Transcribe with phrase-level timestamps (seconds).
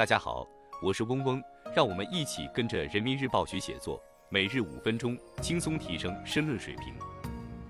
[0.00, 0.48] 大家好，
[0.80, 1.42] 我是嗡嗡，
[1.76, 6.94] 让我们一起跟着人民日报学写作，每日五分钟，轻松提升申论水平。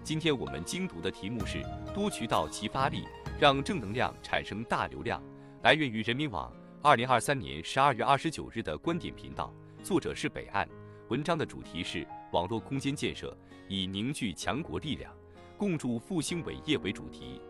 [0.05, 1.61] 今天我们精读的题目是
[1.93, 3.03] 多渠道齐发力，
[3.41, 5.21] 让正能量产生大流量。
[5.65, 9.53] 来源于人民网，二零二三年十二月二十九日的观点频道，
[9.83, 10.69] 作者是北岸。
[11.09, 13.37] 文章的主题是网络空间建设，
[13.67, 15.13] 以凝聚强国力量，
[15.59, 17.43] 共筑复兴伟业为主题。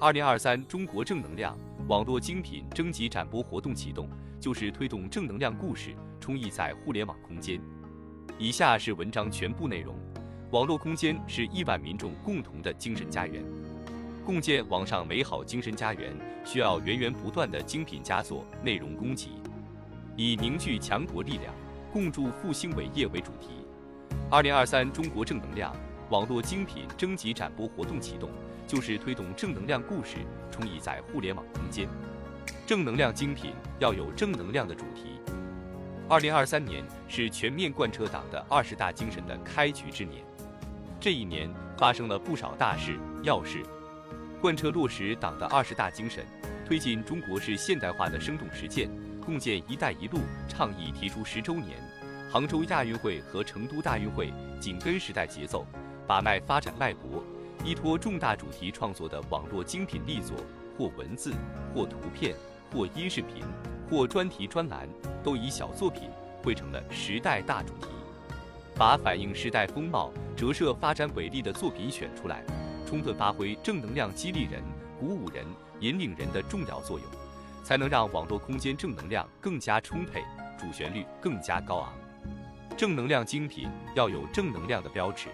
[0.00, 1.58] 二零二三中国正能量
[1.88, 7.58] 网络精品征集展播活动启动，就是推动正能量故事充溢在互联网空间。
[8.38, 9.96] 以下是文章全部内容。
[10.50, 13.42] 网络空间是亿万民众共同的精神家园，
[14.22, 19.30] 共建网上美好精神家园，需要源源不断的精品佳作内容供给，
[20.14, 21.54] 以凝聚强国力量，
[21.90, 23.48] 共筑复兴伟业为主题。
[24.30, 25.74] 二零二三中国正能量
[26.10, 28.28] 网络精品征集展播活动启动。
[28.68, 30.18] 就是推动正能量故事
[30.50, 31.88] 充溢在互联网空间，
[32.66, 35.18] 正能量精品要有正能量的主题。
[36.06, 40.22] 二零二三年是全面贯彻党的二十大精神的开局之年，
[41.00, 43.62] 这一年发生了不少大事要事，
[44.38, 46.26] 贯彻落实党的二十大精神，
[46.66, 48.90] 推进中国式现代化的生动实践，
[49.24, 51.78] 共建“一带一路”倡议提出十周年，
[52.30, 54.30] 杭州亚运会和成都大运会
[54.60, 55.66] 紧跟时代节奏，
[56.06, 57.24] 把脉发展脉搏。
[57.64, 60.36] 依托重大主题创作的网络精品力作，
[60.76, 61.32] 或文字，
[61.74, 62.34] 或图片，
[62.72, 63.42] 或音视频，
[63.90, 64.88] 或专题专栏，
[65.22, 66.08] 都以小作品
[66.42, 67.88] 汇成了时代大主题，
[68.76, 72.42] 把反映时代风貌、折射发展伟力的作品选出来，
[72.86, 74.62] 充分发挥正能量激励人、
[74.98, 75.44] 鼓舞人、
[75.80, 77.06] 引领人的重要作用，
[77.64, 80.22] 才能让网络空间正能量更加充沛，
[80.58, 81.92] 主旋律更加高昂。
[82.76, 85.28] 正能量精品要有正能量的标尺。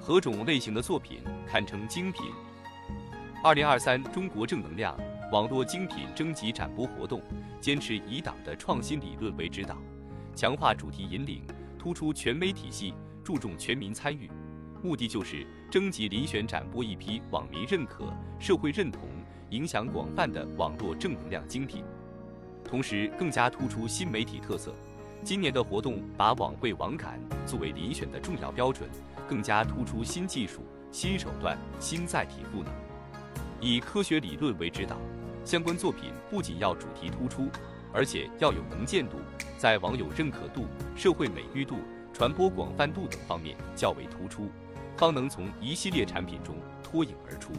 [0.00, 2.26] 何种类型的作品堪称精品？
[3.42, 4.98] 二零二三中国正能量
[5.30, 7.20] 网络精品征集展播活动，
[7.60, 9.76] 坚持以党的创新理论为指导，
[10.34, 11.42] 强化主题引领，
[11.78, 14.30] 突出全媒体系，注重全民参与，
[14.82, 19.02] 目的就是征集遴选展播一批网民认可、社会认同、
[19.50, 21.84] 影响广泛的网络正能量精品，
[22.64, 24.74] 同时更加突出新媒体特色。
[25.24, 28.88] 今年的活动把网会网感作为遴选的重要标准。
[29.28, 32.72] 更加突出新技术、新手段、新载体赋能，
[33.60, 34.96] 以科学理论为指导，
[35.44, 37.46] 相关作品不仅要主题突出，
[37.92, 39.18] 而且要有能见度，
[39.58, 40.64] 在网友认可度、
[40.96, 41.76] 社会美誉度、
[42.10, 44.48] 传播广泛度等方面较为突出，
[44.96, 47.52] 方能从一系列产品中脱颖而出。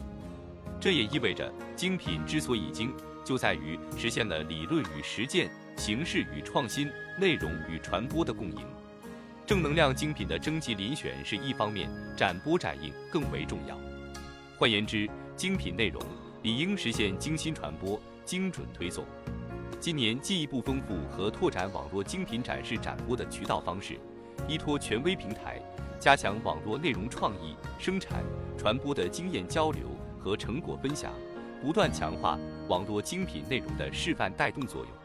[0.80, 2.92] 这也意味着，精品之所以精，
[3.24, 5.48] 就在于实现了理论与实践、
[5.80, 8.66] 形式与创新、内容与传播的共赢。
[9.46, 13.78] 正能量精品的征集遴选是一方面，展播展映更为重要。
[14.58, 15.98] 换言之，精品内容
[16.42, 19.06] 理应实现精心传播、精准推送。
[19.80, 23.98] 今年进一步丰富和拓展网络精品展示展播的渠道方式，
[24.46, 25.58] 依托权威平台，
[25.98, 28.22] 加强网络内容创意、生产、
[28.58, 29.80] 传播的经验交流
[30.18, 31.10] 和成果分享，
[31.62, 34.99] 不断强化网络精品内容的示范带动作用。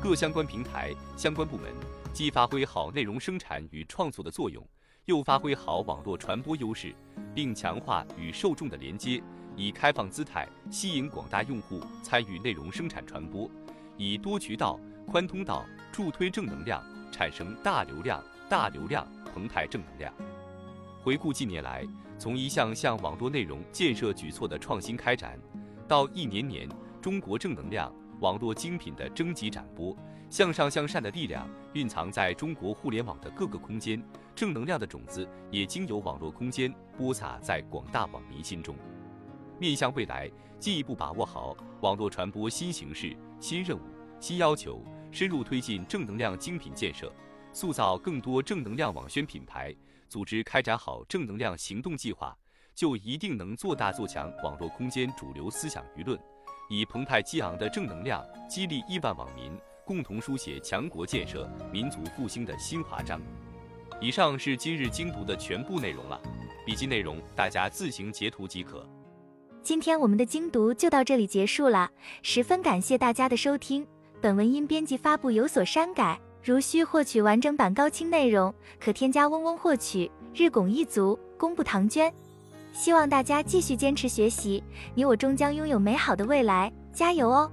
[0.00, 1.72] 各相关平台、相关部门。
[2.12, 4.64] 既发挥好内容生产与创作的作用，
[5.06, 6.94] 又发挥好网络传播优势，
[7.34, 9.20] 并强化与受众的连接，
[9.56, 13.50] 以开放姿态吸引广大用户参与内容生产传播，
[13.96, 16.80] 以多渠道、宽通道助推正能量，
[17.10, 20.14] 产生大流量、大流量澎湃正能量。
[21.02, 21.84] 回顾近年来，
[22.20, 25.38] 从一项项网络内容建设举措的创新开展，
[25.88, 26.68] 到一年年
[27.02, 29.96] 中国正能量网络精品的征集展播。
[30.30, 34.02] 向上向善的力量蕴藏在中国互联网的各个空间，
[34.34, 38.76] 正能量的种子也经由网络空间播撒在广大网民心中。
[39.58, 43.80] 面向未来，进一步把握好网络传播新形势、新任务、
[44.20, 47.10] 新要求，深入推进正能量精品建设，
[47.54, 49.74] 塑造更多正能量网宣品牌，
[50.10, 52.36] 组织开展好正能量行动计划，
[52.74, 56.20] 就一定能做大做强网络空间主流思想舆论，
[56.68, 59.50] 以澎湃激昂的正能量激励亿万网民。
[59.84, 63.18] 共同书写强国建设、民族复兴的新华章。
[64.02, 66.20] 以上是今日精读的全部内容了，
[66.66, 68.86] 笔记内容大家自行截图即可。
[69.62, 71.90] 今天我们的精读就到这里结束了，
[72.22, 73.86] 十分感谢大家的收听。
[74.20, 80.10] 本文因编辑发布有所删改，如需获取完整版高清内容，可添加嗡嗡获取。
[80.34, 82.12] 日拱一卒，功不唐捐。
[82.78, 84.62] 希望大家继续坚持学习，
[84.94, 87.50] 你我终将拥有美好的未来，加油哦！